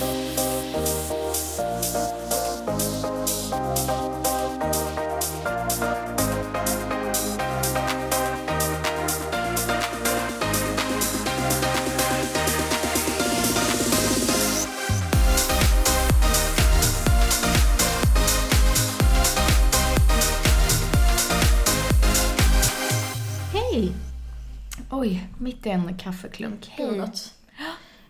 [0.00, 0.06] Hej!
[24.90, 26.66] Oj, mitt i en kaffeklunk.
[26.66, 27.39] Hej.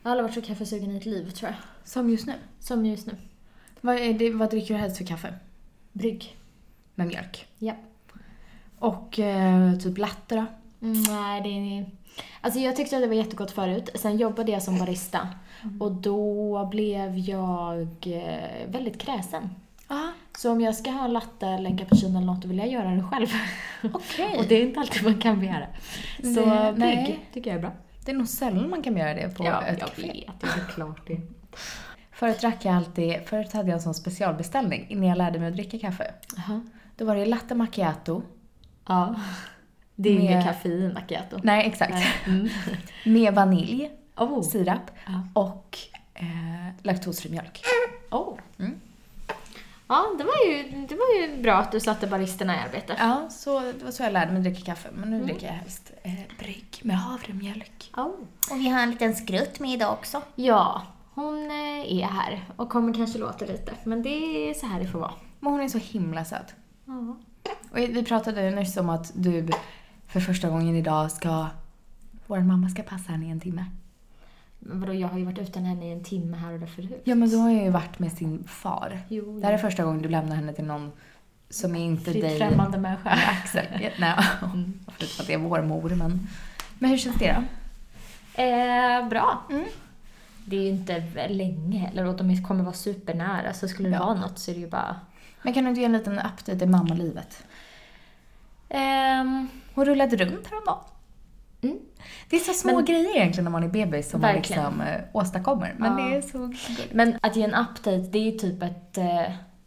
[0.02, 1.58] Jag har aldrig varit så kaffesugen i ett liv, tror jag.
[1.88, 2.34] Som just nu.
[2.58, 3.16] Som just nu.
[3.80, 5.34] Vad, det, vad dricker du helst för kaffe?
[5.92, 6.36] Brygg.
[6.94, 7.46] Med mjölk.
[7.58, 7.74] Ja.
[8.78, 10.46] Och eh, typ latte då?
[10.86, 11.90] Mm, nej, det är...
[12.40, 13.90] Alltså jag tyckte att det var jättegott förut.
[13.94, 15.28] Sen jobbade jag som barista.
[15.80, 19.50] Och då blev jag eh, väldigt kräsen.
[19.88, 20.12] Ja.
[20.38, 22.68] Så om jag ska ha en latte eller en cappuccino eller något, då vill jag
[22.68, 23.28] göra det själv.
[23.94, 24.34] Okej.
[24.38, 25.66] Och det är inte alltid man kan begära.
[26.16, 27.20] Så brygg nej.
[27.32, 27.72] tycker jag är bra.
[28.04, 30.02] Det är nog sällan man kan göra det på ja, ett jag café.
[30.02, 30.40] vet.
[30.40, 31.20] Det är klart det.
[32.12, 35.54] Förut drack jag alltid, förut hade jag en sån specialbeställning innan jag lärde mig att
[35.54, 36.14] dricka kaffe.
[36.36, 36.60] Jaha.
[36.96, 38.22] Då var det latte macchiato.
[38.88, 39.14] Ja.
[39.94, 41.38] Det är Med- inget kaffein macchiato.
[41.42, 41.94] Nej, exakt.
[42.26, 42.48] Mm.
[43.04, 44.42] Med vanilj, Oh.
[44.42, 45.28] sirap Ja.
[45.42, 45.78] och
[46.14, 46.26] eh,
[46.82, 47.62] laktosfri mjölk.
[48.10, 48.38] Oh.
[48.58, 48.80] Mm.
[49.90, 52.96] Ja, det var, ju, det var ju bra att du satte baristerna i arbete.
[52.98, 54.88] Ja, så, det var så jag lärde mig dricka kaffe.
[54.94, 55.26] Men nu Mm.
[55.28, 57.92] dricker jag helst eh, brygg med havremjölk.
[57.96, 58.06] Oh.
[58.50, 60.22] Och vi har en liten skrutt med idag också.
[60.34, 60.82] Ja,
[61.14, 63.72] hon eh, är här och kommer kanske låta lite.
[63.84, 64.08] Men det
[64.50, 65.12] är så här det får vara.
[65.40, 66.54] Men hon är så himla söt.
[66.84, 67.16] Ja.
[67.70, 69.48] Och vi pratade nyss om att du
[70.08, 71.46] för första gången idag ska...
[72.26, 73.64] Vår mamma ska passa henne i en timme.
[74.60, 77.00] Vadå, jag har ju varit utan henne i en timme här och där förut.
[77.04, 78.98] Ja, men då har jag ju varit med sin far.
[79.08, 80.92] Jo, Det här är första gånn du lämnar henne till någon
[81.50, 82.38] som är inte dig.
[82.38, 83.04] främmande människa.
[83.16, 83.66] med Axel.
[83.98, 86.28] Nej, förutom att det är vår mor, men...
[86.78, 87.42] Men hur känns det då?
[88.42, 89.42] Eh, bra.
[89.50, 89.64] Mm.
[90.44, 93.52] Det är ju inte länge heller och de kommer vara supernära.
[93.52, 94.04] Så skulle det Ja.
[94.04, 94.96] vara något så är det ju bara...
[95.42, 97.44] Men kan du inte ge en liten update i mammalivet?
[98.68, 100.84] Ehm, Hon rullade runt häromdagen.
[101.62, 101.78] Mm.
[102.30, 104.62] Det är så små Men- grejer egentligen när man är bebis som Verkligen.
[104.62, 105.74] man liksom eh, åstadkommer.
[105.78, 106.04] Men Ja.
[106.04, 106.92] det är så gulligt.
[106.92, 109.22] men att ge en update, det är ju typ ett, eh,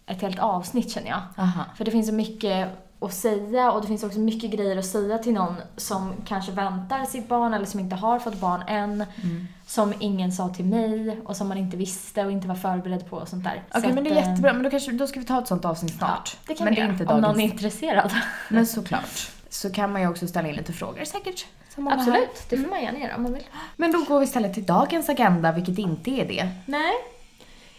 [0.05, 1.21] ett helt avsnitt känner jag.
[1.37, 1.63] Aha.
[1.77, 2.67] För det finns så mycket
[2.99, 7.05] att säga och det finns också mycket grejer att säga till någon som kanske väntar
[7.05, 8.91] sitt barn eller som inte har fått barn än.
[8.91, 9.47] Mm.
[9.67, 13.17] Som ingen sa till mig och som man inte visste och inte var förberedd på
[13.17, 13.63] och sånt där.
[13.69, 14.53] Okej, Så men det är eh, jättebra.
[14.53, 16.37] Men då, kanske, då ska vi ta ett sånt avsnitt Ja, snart.
[16.47, 18.11] det kan men vi det är göra, inte om någon är intresserad.
[18.49, 19.31] Men såklart.
[19.49, 21.45] Så kan man ju också ställa in lite frågor säkert.
[21.77, 23.43] Absolut, det får man gärna göra om man vill.
[23.77, 26.47] Men då går vi istället till dagens agenda, vilket inte är det.
[26.65, 26.93] Nej.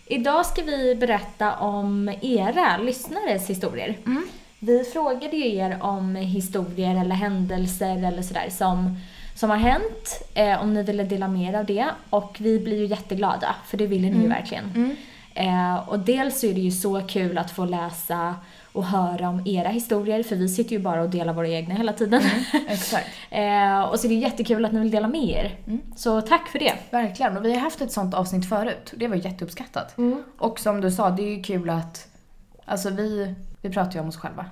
[0.06, 3.98] Idag ska vi berätta om era lyssnares historier.
[4.06, 4.26] Mm.
[4.58, 9.00] Vi frågade ju er om historier eller händelser eller sådär som,
[9.34, 11.86] som har hänt, eh, om ni ville dela med er av det.
[12.10, 14.64] Och vi blir ju jätteglada, för det ville ni ju verkligen.
[14.74, 14.96] Mm.
[15.34, 18.34] Eh, och dels så är det ju så kul att få läsa
[18.74, 21.92] och höra om era historier, för vi sitter ju bara och delar våra egna hela
[21.92, 22.22] tiden.
[22.68, 23.06] Exakt.
[23.30, 25.58] eh, och så är det jättekul att ni vill dela med er.
[25.66, 25.80] Mm.
[25.96, 26.72] Så tack för det.
[26.90, 27.36] Verkligen.
[27.36, 28.90] Och vi har haft ett sånt avsnitt förut.
[28.92, 29.98] och Det var jätteuppskattat.
[29.98, 30.22] Mm.
[30.38, 32.08] Och som du sa, det är ju kul att...
[32.64, 34.46] Alltså vi, vi pratar ju om oss själva.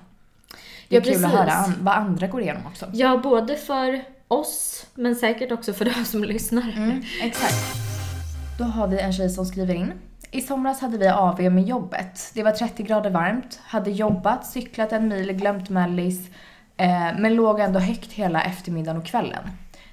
[0.89, 1.37] Det är Ja, kul att precis.
[1.39, 2.85] höra an, vad andra går igenom också.
[2.93, 6.73] Ja, både för oss, men säkert också för de som lyssnar.
[6.77, 7.55] Mm, exakt.
[8.59, 9.91] Då har vi en tjej som skriver in.
[10.33, 12.31] I somras hade vi AV med jobbet.
[12.33, 16.29] Det var 30 grader varmt, hade jobbat, cyklat en mil, glömt mellis,
[16.77, 19.49] eh, men låg ändå högt hela eftermiddagen och kvällen.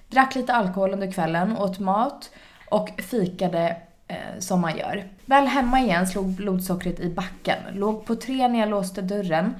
[0.09, 2.31] Drack lite alkohol under kvällen, åt mat
[2.71, 3.77] och fikade
[4.09, 5.05] eh, som man gör.
[5.25, 7.59] Väl hemma igen slog blodsockret i backen.
[7.73, 9.55] Låg på tre när jag låste dörren.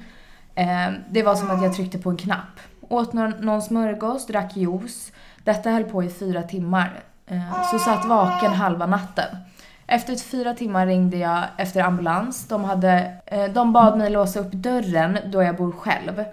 [0.55, 2.59] Eh, det var som att jag tryckte på en knapp.
[2.81, 5.11] Åt någon, någon smörgås, drack juice.
[5.43, 7.03] Detta höll på i fyra timmar.
[7.27, 9.27] Eh, så satt vaken halva natten.
[9.91, 12.47] Efter fyra timmar ringde jag efter ambulans.
[12.47, 16.23] De, hade, eh, de bad mig låsa upp dörren då jag bor själv.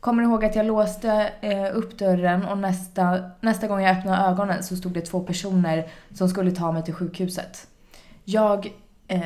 [0.00, 4.62] Kommer ihåg att jag låste eh, upp dörren och nästa, nästa gång jag öppnade ögonen
[4.62, 7.66] så stod det två personer som skulle ta mig till sjukhuset.
[8.24, 8.72] Jag
[9.08, 9.22] eh,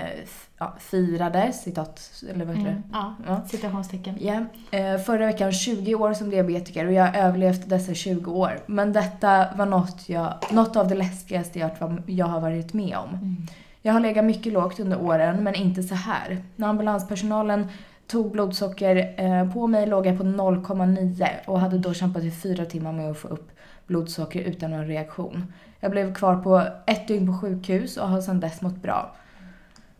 [0.58, 2.76] ja, firade, citat, eller vad heter det?
[2.76, 3.40] Mm, ja, Ja.
[3.48, 4.18] citationstecken.
[4.20, 4.44] Ja.
[4.78, 8.60] Eh, förra veckan 20 år som diabetiker och jag har överlevt dessa 20 år.
[8.66, 11.70] Men detta var något, jag, något av det läskigaste jag,
[12.06, 13.08] jag har varit med om.
[13.08, 13.46] Mm.
[13.82, 16.42] Jag har legat mycket lågt under åren, men inte så här.
[16.56, 17.66] När ambulanspersonalen
[18.06, 22.64] tog blodsocker eh, på mig låg jag på 0,9 och hade då kämpat i fyra
[22.64, 23.50] timmar med att få upp
[23.86, 25.52] blodsocker utan någon reaktion.
[25.80, 29.16] Jag blev kvar på ett dygn på sjukhus och har sedan dess mått bra.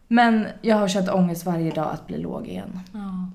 [0.09, 2.81] Men jag har känt ångest varje dag att bli låg igen.
[2.93, 3.31] Ja.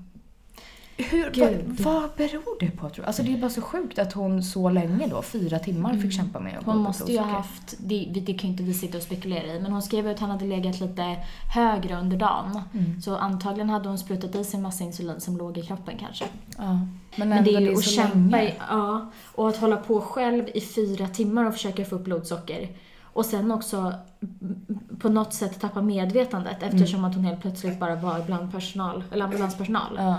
[0.96, 3.06] Hur, vad, vad beror det på tror du?
[3.06, 6.40] Alltså det är bara så sjukt att hon så länge då, fyra timmar, fick kämpa
[6.40, 9.02] med att Hon måste ju ha haft, det, det kan ju inte vi sitta och
[9.02, 11.16] spekulera i, men hon skrev att han hade legat lite
[11.54, 12.60] högre under dagen.
[12.74, 13.02] Mm.
[13.02, 16.24] Så antagligen hade hon sprutat i sig massa insulin som låg i kroppen kanske.
[16.58, 16.80] Ja.
[17.16, 18.48] Men, Men det är ju att så kämpa länge.
[18.48, 22.68] i, ja, och att hålla på själv i fyra timmar och försöka få upp blodsocker.
[23.02, 24.64] Och sen också mm,
[24.98, 29.24] på något sätt tappa medvetandet eftersom att hon helt plötsligt bara var bland personal, eller
[29.24, 29.94] ambulanspersonal.
[29.96, 30.18] Ja,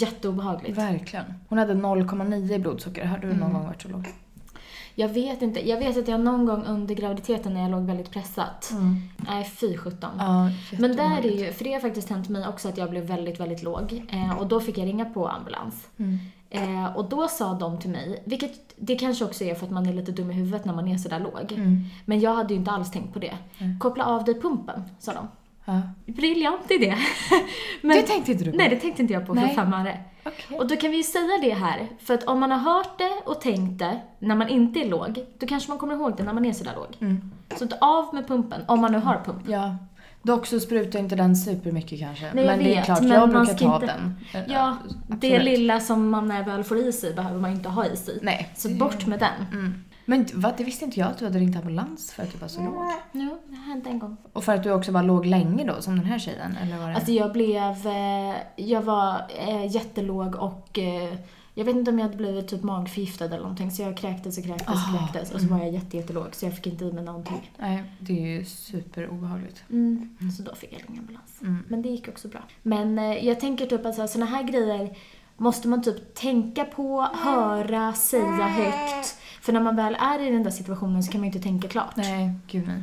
[0.00, 0.78] Jätteobehagligt.
[0.78, 1.24] verkligen.
[1.48, 3.04] Hon hade 0,9 i blodsocker.
[3.04, 3.52] Har du någon Mm.
[3.52, 4.08] gång varit så låg?
[4.94, 8.10] Jag vet inte, jag vet att jag någon gång under graviditeten när jag låg väldigt
[8.10, 8.72] pressat,
[9.16, 10.10] nej fy sjutton.
[10.18, 13.04] Ja, Men där är ju, för det har faktiskt hänt mig också att jag blev
[13.04, 14.04] väldigt, väldigt låg.
[14.12, 15.86] Eh, och då fick jag ringa på ambulans.
[15.96, 16.18] Mm.
[16.50, 19.86] Eh, och då sa de till mig, vilket det kanske också är för att man
[19.86, 21.52] är lite dum i huvudet när man är sådär låg.
[21.52, 21.84] Mm.
[22.04, 23.34] Men jag hade ju inte alls tänkt på det.
[23.80, 25.28] Koppla av dig pumpen, sa de.
[25.64, 25.80] Ja.
[26.06, 26.96] Briljant idé.
[27.82, 28.56] Men, Det tänkte inte du på?
[28.56, 29.54] Nej, det tänkte inte jag på för Nej.
[29.54, 29.98] fem öre.
[30.24, 30.58] Okej.
[30.58, 33.12] Och då kan vi ju säga det här, för att om man har hört det
[33.24, 36.32] och tänkt det när man inte är låg, då kanske man kommer ihåg det när
[36.32, 36.96] man är sådär låg.
[37.00, 37.30] Mm.
[37.56, 39.48] Så inte av med pumpen, om man nu har pump.
[39.48, 39.76] Ja.
[40.22, 42.30] Dock så sprutar inte den supermycket kanske.
[42.34, 44.16] Nej, jag men det är vet, klart, men jag brukar ta inte- den.
[44.34, 44.76] Eh, Ja,
[45.08, 45.44] det absolut.
[45.44, 48.18] lilla som man när väl får i sig behöver man inte ha i sig.
[48.22, 48.50] Nej.
[48.56, 49.46] Så bort med den.
[49.52, 49.84] Mm.
[50.10, 52.48] Men va, det visste inte jag att du hade ringt ambulans för att du var
[52.48, 52.74] så låg.
[53.12, 54.16] Ja, det hänt en gång.
[54.32, 56.56] Och för att du också var låg länge då, som den här tjejen?
[56.56, 56.94] Eller var det?
[56.94, 61.14] Alltså jag blev, eh, jag var eh, jättelåg och eh,
[61.54, 64.44] jag vet inte om jag hade blivit typ magförgiftad eller någonting så jag kräktes och
[64.44, 66.92] kräktes och Ah, kräktes och så var jag jätte, jättelåg så jag fick inte i
[66.92, 67.50] mig någonting.
[67.58, 69.64] Nej, det är ju superobehagligt.
[69.70, 70.16] Mm.
[70.36, 71.40] Så då fick jag ringa ambulans.
[71.42, 71.64] Mm.
[71.68, 72.40] Men det gick också bra.
[72.62, 74.96] Men jag tänker typ att sådana här grejer
[75.36, 79.19] måste man typ tänka på, höra, säga högt.
[79.40, 81.68] För när man väl är i den där situationen så kan man ju inte tänka
[81.68, 81.96] klart.
[81.96, 82.82] Nej, gud nej.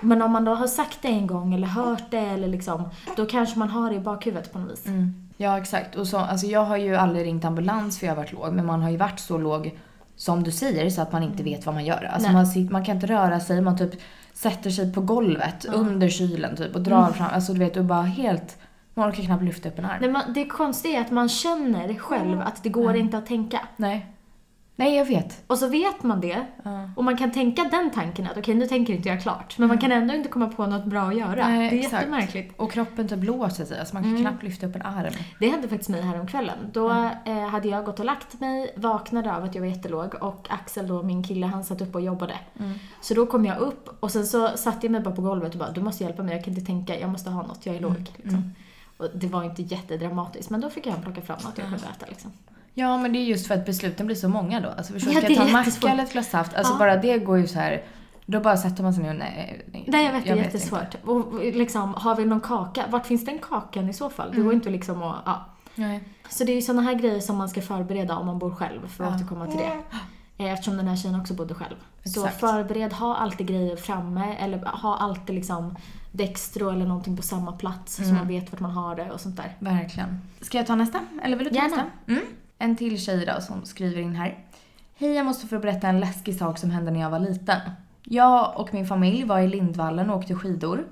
[0.00, 3.26] Men om man då har sagt det en gång eller hört det eller liksom, då
[3.26, 4.86] kanske man har det i bakhuvudet på något vis.
[4.86, 5.28] Mm.
[5.36, 5.94] Ja, exakt.
[5.94, 8.66] Och så, alltså jag har ju aldrig ringt ambulans för jag har varit låg, men
[8.66, 9.78] man har ju varit så låg
[10.16, 12.10] som du säger så att man inte vet vad man gör.
[12.12, 13.92] Alltså man, man kan inte röra sig, man typ
[14.32, 18.02] sätter sig på golvet under kylen typ och drar fram, alltså du vet, och bara
[18.02, 18.58] helt,
[18.94, 19.98] man orkar knappt lyfta upp en arm.
[20.00, 23.60] Nej, man, det konstiga är att man känner själv att det går inte att tänka.
[23.76, 24.06] Nej.
[24.78, 25.42] Nej, jag vet.
[25.46, 26.46] Och så vet man det.
[26.62, 26.90] Ja.
[26.96, 29.58] Och man kan tänka den tanken att okej, nu tänker inte jag klart.
[29.58, 31.48] Men man kan ändå inte komma på något bra att göra.
[31.48, 31.92] Nej, det är exakt.
[31.92, 32.54] jättemärkligt.
[32.56, 35.12] Och kroppen typ låser sig, alltså man kan knappt lyfta upp en arm.
[35.40, 36.58] Det hände faktiskt mig häromkvällen.
[36.72, 36.90] Då
[37.24, 40.88] eh, hade jag gått och lagt mig, vaknade av att jag var jättelåg och Axel
[40.88, 42.38] då, min kille, han satt upp och jobbade.
[43.00, 45.58] Så då kom jag upp och sen så satte jag mig bara på golvet och
[45.58, 47.80] bara du måste hjälpa mig, jag kan inte tänka, jag måste ha något, jag är
[47.80, 48.12] låg.
[48.16, 48.54] Liksom.
[48.96, 52.06] Och det var inte jättedramatiskt men då fick jag plocka fram något jag kunde äta
[52.08, 52.32] liksom.
[52.74, 54.68] Ja, men det är just för att besluten blir så många då.
[54.68, 56.54] Alltså förstår Ja, ska jag ta en macka eller ett glas saft?
[56.54, 56.78] Alltså Ja.
[56.78, 57.82] bara det går ju så här.
[58.26, 59.64] Då bara sätter man sig ner och nej.
[59.86, 60.44] Nej jag vet, det är inte.
[60.44, 60.94] jättesvårt.
[61.04, 62.84] Och liksom, har vi någon kaka?
[62.90, 64.32] Vart finns den kakan i så fall?
[64.34, 65.44] Det går inte liksom att, ja.
[65.74, 66.04] Nej.
[66.30, 68.86] Så det är ju sådana här grejer som man ska förbereda om man bor själv,
[68.88, 69.16] för att Ja.
[69.16, 69.72] återkomma till det.
[70.44, 71.74] Eh, Eftersom den här tjejen också bodde själv.
[72.04, 72.40] Så Exakt.
[72.40, 75.76] förbered, ha alltid grejer framme, eller ha alltid liksom
[76.12, 78.14] Dextro eller någonting på samma plats så Mm.
[78.14, 79.56] man vet vart man har det och sånt där.
[79.58, 80.20] Verkligen.
[80.40, 81.00] Ska jag ta nästa?
[81.22, 81.68] Eller vill du ta Gärna.
[81.76, 81.84] nästa?
[82.12, 82.22] Mm.
[82.58, 84.38] En till tjej då som skriver in här.
[84.94, 87.60] Hej, jag måste få berätta en läskig sak som hände när jag var liten.
[88.04, 90.86] Jag och min familj var i Lindvallen och åkte skidor.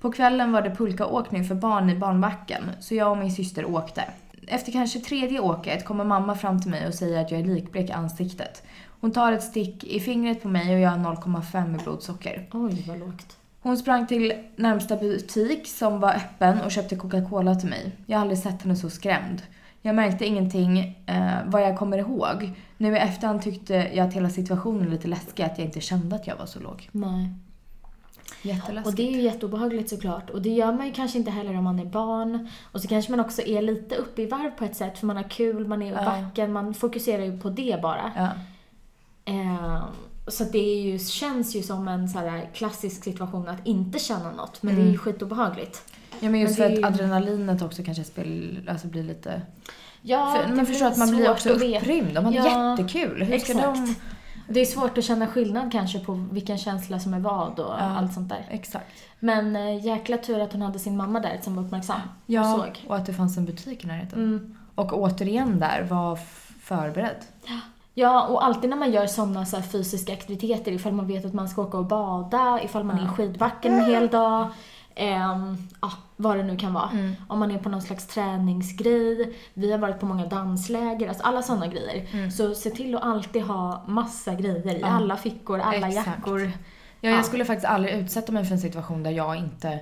[0.00, 4.04] På kvällen var det pulkaåkning för barn i barnbacken, så jag och min syster åkte.
[4.46, 7.90] Efter kanske tredje åket kommer mamma fram till mig och säger att jag är likblek
[7.90, 8.62] i ansiktet.
[9.00, 12.48] Hon tar ett stick i fingret på mig och jag har 0,5 i blodsocker.
[12.52, 13.36] Oj, vad lågt.
[13.60, 17.92] Hon sprang till närmsta butik som var öppen och köpte Coca-Cola till mig.
[18.06, 19.42] Jag har aldrig sett henne så skrämd.
[19.82, 22.52] Jag märkte ingenting eh, vad jag kommer ihåg.
[22.76, 26.16] Nu i efterhand tyckte jag att hela situationen är lite läskig, att jag inte kände
[26.16, 26.88] att jag var så låg.
[26.92, 27.28] Nej.
[28.42, 28.86] Jätteläskigt.
[28.86, 30.30] Och det är ju jätteobehagligt såklart.
[30.30, 32.48] Och det gör man ju kanske inte heller om man är barn.
[32.72, 35.16] Och så kanske man också är lite uppe i varv på ett sätt för man
[35.16, 36.04] har kul, man är i Ja.
[36.04, 38.12] backen, man fokuserar ju på det bara.
[38.16, 38.28] Ja.
[39.32, 39.84] Eh,
[40.30, 44.62] så det ju, känns ju som en så här klassisk situation att inte känna något.
[44.62, 44.98] Men det är ju Mm.
[45.00, 45.82] skitobehagligt.
[46.20, 49.42] ja, men just Men för att ju- adrenalinet också kanske spel, alltså blir lite...
[50.02, 52.14] Ja, för, det man förstår att man blir också upprymd.
[52.14, 53.22] De hade Ja, jättekul.
[53.22, 53.62] Hur ska exakt.
[53.76, 53.94] de...
[54.50, 57.74] Det är svårt att känna skillnad kanske på vilken känsla som är vad och Ja.
[57.98, 58.46] allt sånt där.
[58.50, 58.86] Exakt.
[59.20, 62.60] Men eh, jäkla tur att hon hade sin mamma där som var uppmärksam Ja, och
[62.60, 62.84] såg.
[62.88, 64.18] och att det fanns en butik i närheten.
[64.24, 64.56] Mm.
[64.74, 66.18] Och återigen där, var
[66.60, 67.16] förberedd.
[67.46, 67.60] Ja,
[68.06, 71.62] och alltid när man gör sådana så fysiska aktiviteter, ifall man vet att man ska
[71.62, 74.46] åka och bada, ifall man är i skidbacken en hel dag,
[74.94, 76.90] ehm, ja, vad det nu kan vara.
[76.92, 77.12] Mm.
[77.28, 81.42] Om man är på någon slags träningsgrej, vi har varit på många dansläger, alltså alla
[81.42, 82.30] sådana grejer.
[82.30, 84.86] Så se till att alltid ha massa grejer i Ja.
[84.86, 86.06] alla fickor, alla Exakt.
[86.06, 86.40] jackor.
[87.00, 87.22] Ja, jag Ja.
[87.22, 89.78] skulle faktiskt aldrig utsätta mig för en situation där jag inte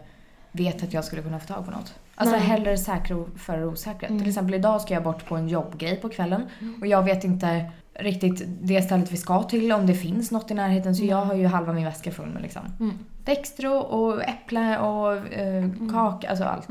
[0.52, 1.94] vet att jag skulle kunna få tag på något.
[2.14, 2.44] Alltså Nej.
[2.44, 4.08] hellre säkra före osäkra.
[4.08, 6.46] Till exempel idag ska jag bort på en jobbgrej på kvällen
[6.80, 10.54] och jag vet inte riktigt det stället vi ska till, om det finns något i
[10.54, 10.96] närheten.
[10.96, 12.98] Så jag har ju halva min väska full med liksom Mm.
[13.24, 16.68] Dextro och äpple och eh, kaka, alltså allt.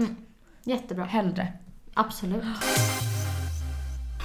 [0.64, 1.06] Jättebra.
[1.06, 1.54] Hellre.
[1.94, 2.44] Absolut.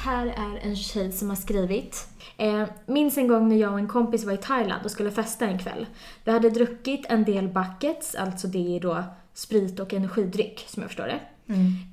[0.04, 2.08] Här är en tjej som har skrivit.
[2.36, 5.46] Eh, minns en gång när jag och en kompis var i Thailand och skulle festa
[5.46, 5.86] en kväll.
[6.24, 9.04] Vi hade druckit en del buckets, alltså det är då
[9.34, 11.20] sprit och energidryck som jag förstår det.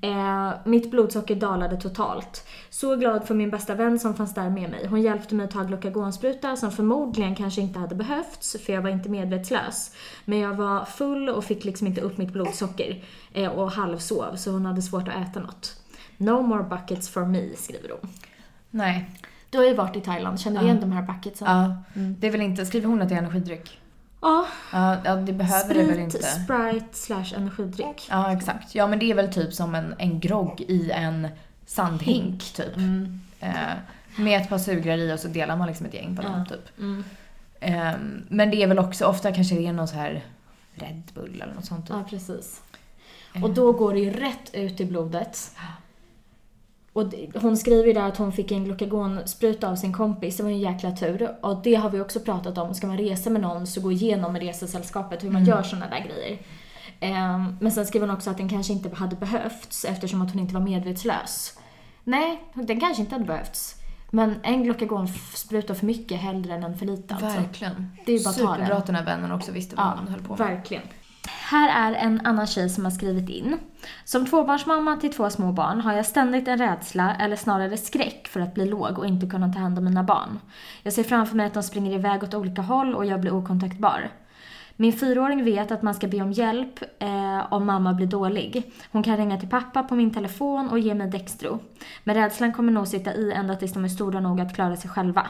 [0.02, 2.48] Eh, mitt blodsocker dalade totalt.
[2.70, 4.88] Så glad för min bästa vän som fanns där med mig.
[4.88, 8.90] Hon hjälpte mig att ta Glucagonspruta som förmodligen kanske inte hade behövts för jag var
[8.90, 9.92] inte medvetslös.
[10.26, 14.52] Men jag var full och fick liksom inte upp mitt blodsocker eh, och halvsov så
[14.52, 15.82] hon hade svårt att äta något.
[16.18, 18.10] No more buckets for me, skriver hon.
[18.72, 19.10] Nej.
[19.50, 21.48] Du har ju varit i Thailand, känner du igen de här bucketsen?
[21.48, 21.84] Ja.
[22.20, 23.80] Det är väl inte, skriver hon att det är energidryck?
[24.22, 26.24] Ja, Ja, det behöver det väl sprit, inte.
[26.28, 28.08] sprite slash energidryck.
[28.10, 28.76] Ja, exakt.
[28.76, 31.28] Ja, men det är väl typ som en, en grogg i en
[31.66, 32.76] sandhink, typ.
[32.78, 33.22] Mm.
[33.40, 33.52] Eh,
[34.18, 36.56] med ett par sugrör i och så delar man liksom ett gäng på dem, Ja.
[36.56, 36.80] typ.
[36.80, 37.04] Mm.
[37.60, 37.94] Eh,
[38.30, 40.24] men det är väl också, ofta kanske det är någon så här
[40.76, 41.88] Red Bull eller något sånt.
[41.88, 41.96] Typ.
[41.96, 42.62] Ja, precis.
[43.44, 45.52] Och då går det ju rätt ut i blodet.
[46.98, 50.50] Och hon skriver ju där att hon fick en glucagonspruta av sin kompis, det var
[50.50, 51.36] ju en jäkla tur.
[51.42, 54.34] Och det har vi också pratat om, ska man resa med någon så gå igenom
[54.34, 56.40] med resesällskapet hur man gör sådana där grejer.
[57.00, 60.42] Ehm, men sen skriver hon också att den kanske inte hade behövts eftersom att hon
[60.42, 61.60] inte var medvetslös.
[62.04, 63.76] Nej, den kanske inte hade behövts.
[64.12, 67.42] Men en glucagonspruta för mycket hellre än en för lite alltså.
[67.42, 67.92] Verkligen.
[68.06, 70.36] Det är ju bara Superbra att den här vännen också visste vad hon höll på
[70.36, 70.48] med.
[70.48, 70.84] Verkligen.
[71.30, 73.58] Här är en annan tjej som har skrivit in.
[74.04, 78.40] Som tvåbarnsmamma till två små barn har jag ständigt en rädsla, eller snarare skräck, för
[78.40, 80.40] att bli låg och inte kunna ta hand om mina barn.
[80.84, 84.10] Jag ser framför mig att de springer iväg åt olika håll och jag blir okontaktbar.
[84.80, 88.72] Min fyraåring vet att man ska be om hjälp eh, om mamma blir dålig.
[88.92, 91.60] Hon kan ringa till pappa på min telefon och ge mig Dextro.
[92.04, 94.90] Men rädslan kommer nog sitta i ända tills de är stora nog att klara sig
[94.90, 95.28] själva.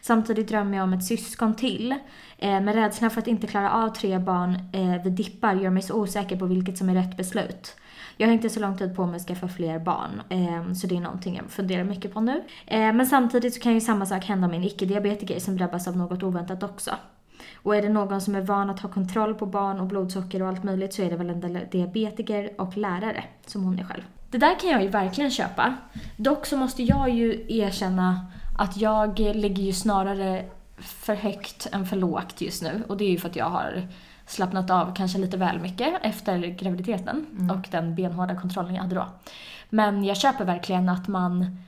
[0.00, 1.92] Samtidigt drömmer jag om ett syskon till.
[2.38, 5.82] Eh, men rädslan för att inte klara av tre barn eh, vid dippar gör mig
[5.82, 7.76] så osäker på vilket som är rätt beslut.
[8.16, 10.96] Jag har inte så lång tid på mig att skaffa fler barn, eh, så det
[10.96, 12.42] är någonting jag funderar mycket på nu.
[12.66, 15.96] Eh, men samtidigt så kan ju samma sak hända med en icke-diabetiker som drabbas av
[15.96, 16.90] något oväntat också.
[17.66, 20.48] Och är det någon som är van att ha kontroll på barn och blodsocker och
[20.48, 24.02] allt möjligt så är det väl en diabetiker och lärare, som hon är själv.
[24.30, 25.74] Det där kan jag ju verkligen köpa.
[26.16, 28.26] Dock så måste jag ju erkänna
[28.58, 30.44] att jag ligger ju snarare
[30.78, 32.82] för högt än för lågt just nu.
[32.88, 33.88] Och det är ju för att jag har
[34.26, 39.06] slappnat av kanske lite väl mycket efter graviditeten och den benhårda kontrollen jag hade då.
[39.70, 41.58] Men jag köper verkligen att man,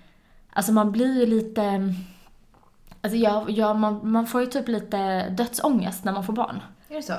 [0.50, 1.94] alltså man blir ju lite,
[3.02, 6.60] alltså jag, jag, man, man får ju typ lite dödsångest när man får barn.
[6.88, 7.14] Är det så?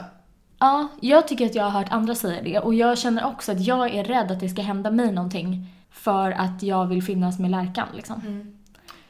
[0.59, 3.59] Ja, jag tycker att jag har hört andra säga det och jag känner också att
[3.67, 7.51] jag är rädd att det ska hända mig någonting för att jag vill finnas med
[7.51, 8.21] lärkan liksom.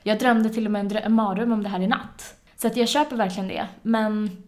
[0.03, 2.35] Jag drömde till och med en, drö- en mardröm om det här i natt.
[2.57, 3.67] Så att jag köper verkligen det.
[3.81, 4.43] Men,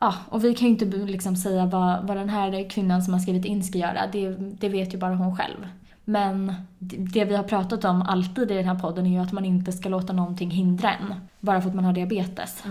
[0.00, 3.20] ja, och vi kan ju inte liksom säga vad, vad den här kvinnan som har
[3.20, 4.06] skrivit in ska göra.
[4.12, 5.68] Det, det vet ju bara hon själv.
[6.04, 9.32] Men det det vi har pratat om alltid i den här podden är ju att
[9.32, 11.14] man inte ska låta någonting hindra en.
[11.40, 12.64] Bara för att man har diabetes.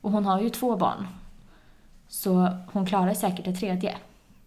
[0.00, 1.06] Och hon har ju två barn.
[2.08, 3.94] Så hon klarar säkert ett tredje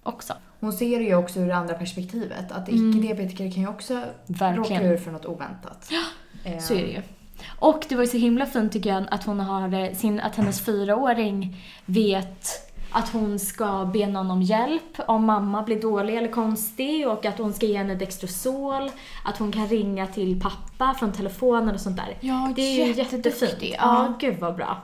[0.03, 0.33] också.
[0.59, 2.51] Hon ser det ju också ur det andra perspektivet.
[2.51, 4.07] Att icke-diabetiker kan ju också Mm.
[4.27, 4.81] Verkligen.
[4.83, 5.89] råka ur för något oväntat.
[6.43, 7.01] Eh, Så är det ju.
[7.59, 10.61] Och det var ju så himla fint tycker jag att hon har sin, att hennes
[10.65, 17.07] fyraåring vet att hon ska be någon om hjälp om mamma blir dålig eller konstig
[17.07, 18.91] och att hon ska ge henne Dextrosol,
[19.25, 22.17] att hon kan ringa till pappa från telefonen och sånt där.
[22.19, 23.57] Ja, det är ju jättefint.
[23.61, 23.67] ja.
[23.77, 24.77] Ja, gud vad bra.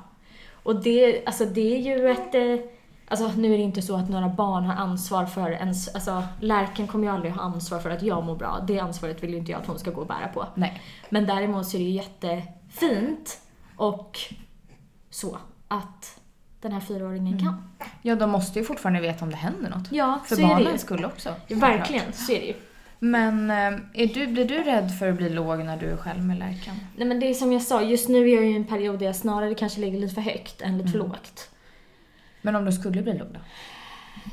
[0.63, 2.35] Och det, alltså det är ju ett...
[2.35, 2.71] eh,
[3.07, 5.95] Alltså nu är det inte så att några barn har ansvar för ens...
[5.95, 8.63] Alltså lärken kommer ju aldrig ha ansvar för att jag mår bra.
[8.67, 10.45] Det ansvaret vill ju inte jag att hon ska gå och bära på.
[10.55, 10.81] Nej.
[11.09, 13.39] Men däremot så är det ju jättefint
[13.75, 14.19] och
[15.09, 16.19] så att
[16.61, 17.63] den här fyraåringen kan.
[18.01, 19.91] Ja, de måste ju fortfarande veta om det händer något.
[19.91, 20.77] Ja, För så är det ju.
[20.77, 21.35] skull också.
[21.49, 22.53] Verkligen, så är det ju.
[22.99, 26.23] Men eh, är du, blir du rädd för att bli låg när du är själv
[26.23, 26.75] med lärkan?
[26.95, 28.99] Nej men det är som jag sa, just nu är jag ju i en period
[28.99, 31.49] där jag snarare kanske ligger lite för högt än lite för lågt.
[32.41, 33.39] Men om du skulle bli låg då?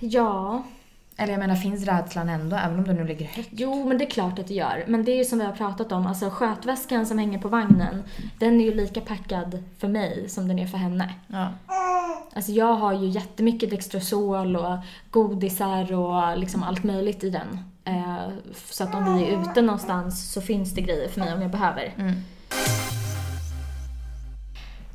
[0.00, 0.62] Ja,
[1.17, 3.49] Eller jag menar, finns rädslan ändå, även om du nu ligger högt?
[3.52, 4.85] jo men det är klart att det gör.
[4.88, 8.02] Men det är ju som vi har pratat om, alltså skötväskan som hänger på vagnen,
[8.38, 11.14] den är ju lika packad för mig som den är för henne.
[11.26, 11.49] Ja.
[12.35, 14.77] Alltså jag har ju jättemycket Dextrosol och
[15.11, 17.59] godisar och liksom allt möjligt i den.
[17.85, 21.43] Eh, så att om vi är ute någonstans så finns det grejer för mig om
[21.43, 21.95] jag behöver.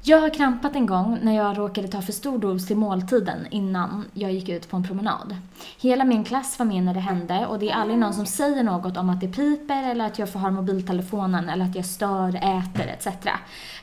[0.01, 4.05] Jag har krampat en gång när jag råkade ta för stor dos till måltiden innan
[4.13, 5.35] jag gick ut på en promenad.
[5.79, 8.63] Hela min klass var med när det hände och det är aldrig någon som säger
[8.63, 12.35] något om att det piper eller att jag får ha mobiltelefonen eller att jag stör,
[12.35, 13.07] äter etc.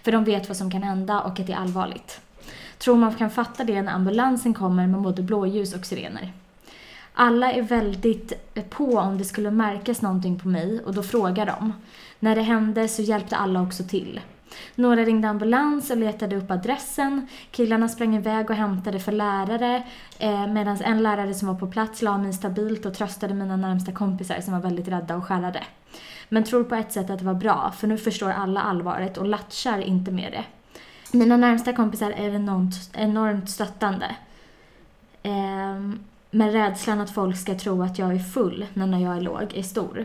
[0.03, 2.21] För de vet vad som kan hända och att det är allvarligt.
[2.79, 6.33] Tror man kan fatta det när ambulansen kommer med både blåljus och sirener.
[7.15, 11.47] Alla är väldigt eh, på om det skulle märkas någonting på mig och då frågar
[11.47, 11.73] de.
[12.19, 14.21] När det hände så hjälpte alla också till.
[14.75, 17.29] Några ringde ambulans och letade upp adressen.
[17.51, 19.83] Killarna sprang iväg och hämtade för lärare
[20.19, 23.93] eh, medan en lärare som var på plats la mig stabilt och tröstade mina närmsta
[23.93, 25.63] kompisar som var väldigt rädda och skärrade.
[26.29, 29.27] Men tror på ett sätt att det var bra, för nu förstår alla allvaret och
[29.27, 30.45] latchar inte med det.
[31.15, 34.17] Mina närmsta kompisar är enormt, enormt stöttande.
[35.23, 35.81] Eh,
[36.31, 39.63] men rädslan att folk ska tro att jag är full när jag är låg är
[39.63, 40.05] stor.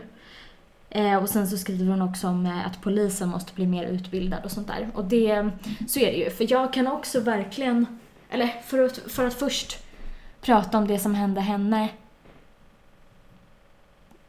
[0.90, 4.44] Eh, och sen så skriver hon också om eh, att polisen måste bli mer utbildad
[4.44, 4.90] och sånt där.
[4.94, 5.50] Och det,
[5.88, 6.30] så är det ju.
[6.30, 7.98] För jag kan också verkligen,
[8.30, 9.78] eller för att, för att först
[10.40, 11.88] prata om det som hände henne.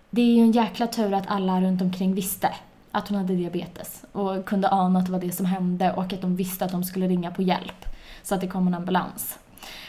[0.09, 2.49] Det är ju en jäkla tur att alla runt omkring visste
[2.91, 6.21] att hon hade diabetes och kunde ana att det var det som hände och att
[6.21, 7.85] de visste att de skulle ringa på hjälp
[8.23, 9.39] så att det kom en ambulans.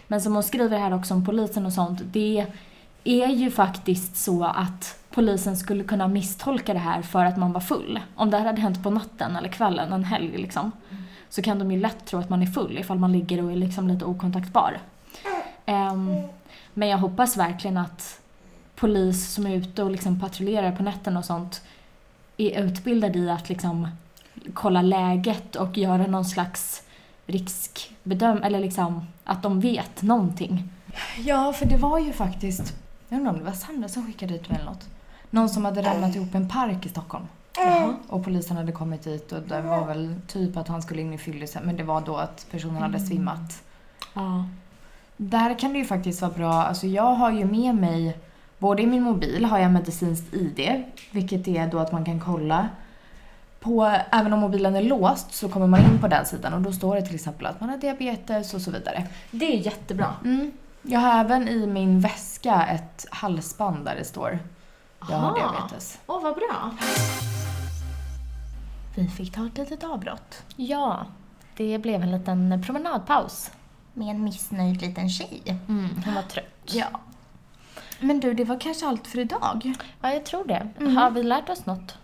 [0.06, 2.46] Men som hon skriver här också om polisen och sånt, det
[3.04, 7.60] är ju faktiskt så att polisen skulle kunna misstolka det här för att man var
[7.60, 8.00] full.
[8.14, 11.02] Om det här hade hänt på natten eller kvällen, en helg liksom, mm.
[11.28, 13.56] så kan de ju lätt tro att man är full ifall man ligger och är
[13.56, 14.78] liksom lite okontaktbar.
[15.66, 16.16] Um,
[16.74, 18.20] men jag hoppas verkligen att
[18.76, 21.62] polis som är ute och liksom patrullerar på nätterna och sånt
[22.42, 23.88] är utbildade i att liksom
[24.54, 26.82] kolla läget och göra någon slags
[27.26, 30.68] riskbedöm eller liksom att de vet någonting.
[31.18, 32.74] Ja, för det var ju faktiskt,
[33.08, 34.88] jag undrar om det var Sandra som skickade ut mig eller något.
[35.30, 37.24] Någon som hade ramlat ihop en park i Stockholm.
[37.56, 37.94] Jaha.
[38.08, 41.18] Och polisen hade kommit dit och det var väl typ att han skulle in i
[41.18, 43.06] fyllisen men det var då att personen hade mm.
[43.06, 43.62] svimmat.
[44.14, 44.48] Ja.
[45.16, 48.18] Där kan det ju faktiskt vara bra, alltså jag har ju med mig,
[48.62, 52.68] både i min mobil har jag medicinskt ID, vilket är då att man kan kolla
[53.60, 56.72] på, även om mobilen är låst så kommer man in på den sidan och då
[56.72, 59.06] står det till exempel att man har diabetes och så vidare.
[59.30, 60.14] Det är jättebra.
[60.24, 60.52] Mm.
[60.82, 64.38] Jag har även i min väska ett halsband där det står
[65.10, 66.00] jag har diabetes.
[66.06, 66.70] Åh, oh, vad bra.
[68.96, 70.42] Vi fick ta ett litet avbrott.
[70.56, 71.06] Ja,
[71.56, 73.50] det blev en liten promenadpaus.
[73.94, 75.42] Med en missnöjd liten tjej.
[75.68, 76.44] Mm, hon var trött.
[76.64, 76.86] Ja.
[78.02, 79.74] Men du, det var kanske allt för idag?
[80.00, 80.68] Ja, jag tror det.
[80.80, 80.96] Mm.
[80.96, 81.98] Har vi lärt oss något?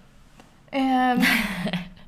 [0.72, 1.22] Um,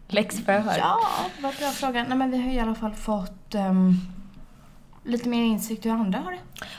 [0.09, 0.79] Läxförhör.
[0.79, 0.99] Ja,
[1.43, 2.05] vad bra fråga.
[2.09, 4.01] Nej, men vi har i alla fall fått um,
[5.05, 6.39] lite mer insikt hur andra har det.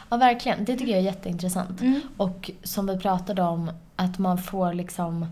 [0.09, 0.65] Ja, verkligen.
[0.65, 1.81] Det tycker jag är jätteintressant.
[1.81, 2.01] Mm.
[2.17, 5.25] Och som vi pratade om, att man får liksom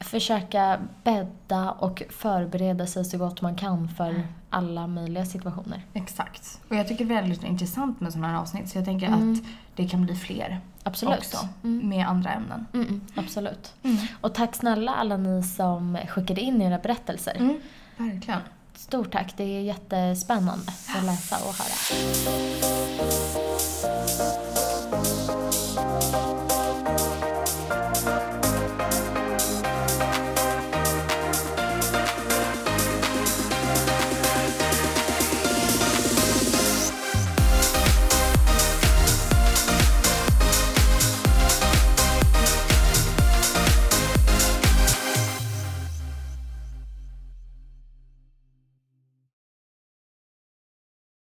[0.00, 4.22] försöka bädda och förbereda sig så gott man kan för mm.
[4.50, 5.82] alla möjliga situationer.
[5.94, 6.60] Exakt.
[6.68, 9.32] Och jag tycker det är väldigt intressant med sådana här avsnitt så jag tänker mm.
[9.32, 9.38] att
[9.76, 10.60] det kan bli fler.
[10.88, 11.18] Absolut.
[11.18, 11.88] Också, mm.
[11.88, 12.66] med andra ämnen.
[12.74, 13.00] Mm, mm.
[13.14, 13.72] absolut.
[13.82, 13.96] Mm.
[14.20, 17.58] Och tack snälla alla ni som skickade in era berättelser.
[17.96, 18.40] Verkligen.
[18.74, 21.74] Stort tack, det är jättespännande att läsa och höra.